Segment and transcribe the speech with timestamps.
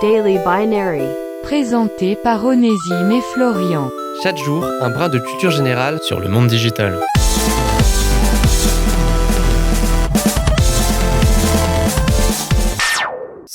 [0.00, 1.02] Daily Binary.
[1.42, 3.90] Présenté par Onésime et Florian.
[4.22, 7.00] Chaque jour, un brin de culture générale sur le monde digital.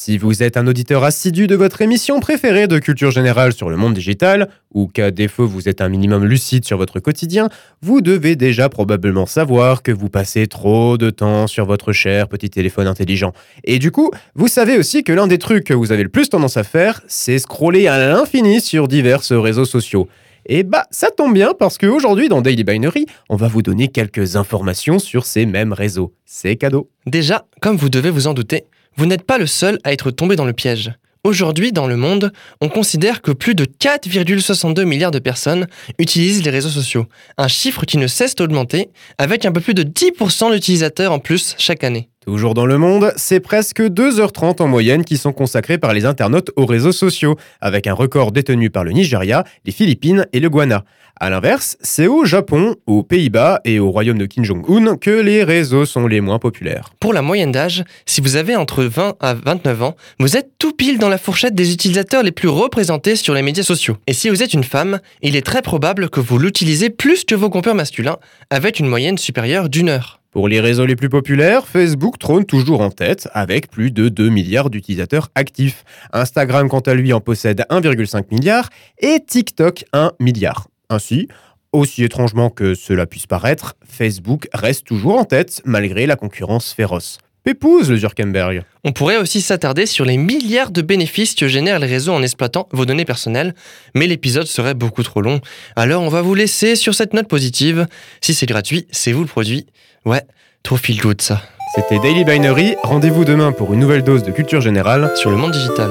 [0.06, 3.78] Si vous êtes un auditeur assidu de votre émission préférée de culture générale sur le
[3.78, 7.48] monde digital, ou qu'à défaut vous êtes un minimum lucide sur votre quotidien,
[7.82, 12.50] vous devez déjà probablement savoir que vous passez trop de temps sur votre cher petit
[12.50, 13.32] téléphone intelligent.
[13.64, 16.28] Et du coup, vous savez aussi que l'un des trucs que vous avez le plus
[16.28, 20.10] tendance à faire, c'est scroller à l'infini sur divers réseaux sociaux.
[20.46, 24.36] Et bah, ça tombe bien parce qu'aujourd'hui dans Daily Binary, on va vous donner quelques
[24.36, 26.14] informations sur ces mêmes réseaux.
[26.26, 26.90] C'est cadeau.
[27.06, 30.36] Déjà, comme vous devez vous en douter, vous n'êtes pas le seul à être tombé
[30.36, 30.94] dans le piège.
[31.26, 36.52] Aujourd'hui, dans le monde, on considère que plus de 4,62 milliards de personnes utilisent les
[36.52, 37.06] réseaux sociaux,
[37.38, 41.56] un chiffre qui ne cesse d'augmenter, avec un peu plus de 10% d'utilisateurs en plus
[41.58, 42.10] chaque année.
[42.26, 46.52] Toujours dans le monde, c'est presque 2h30 en moyenne qui sont consacrés par les internautes
[46.56, 50.86] aux réseaux sociaux, avec un record détenu par le Nigeria, les Philippines et le Ghana.
[51.20, 55.44] A l'inverse, c'est au Japon, aux Pays-Bas et au royaume de Kim Jong-un que les
[55.44, 56.92] réseaux sont les moins populaires.
[57.02, 60.72] Pour la moyenne d'âge, si vous avez entre 20 à 29 ans, vous êtes tout
[60.72, 63.98] pile dans la fourchette des utilisateurs les plus représentés sur les médias sociaux.
[64.08, 67.36] Et si vous êtes une femme, il est très probable que vous l'utilisez plus que
[67.36, 68.18] vos compères masculins,
[68.50, 70.23] avec une moyenne supérieure d'une heure.
[70.34, 74.30] Pour les réseaux les plus populaires, Facebook trône toujours en tête avec plus de 2
[74.30, 75.86] milliards d'utilisateurs actifs.
[76.12, 80.68] Instagram, quant à lui, en possède 1,5 milliard et TikTok 1 milliard.
[80.90, 81.28] Ainsi,
[81.72, 87.20] aussi étrangement que cela puisse paraître, Facebook reste toujours en tête malgré la concurrence féroce.
[87.44, 88.64] Pépouze le Zuckerberg.
[88.86, 92.70] On pourrait aussi s'attarder sur les milliards de bénéfices que génèrent les réseaux en exploitant
[92.72, 93.54] vos données personnelles,
[93.96, 95.42] mais l'épisode serait beaucoup trop long.
[95.76, 97.86] Alors on va vous laisser sur cette note positive.
[98.22, 99.66] Si c'est gratuit, c'est vous le produit.
[100.06, 100.22] Ouais,
[100.64, 101.42] trop feel good ça.
[101.76, 102.76] C'était Daily Binary.
[102.84, 105.90] Rendez-vous demain pour une nouvelle dose de culture générale Sur le monde digital.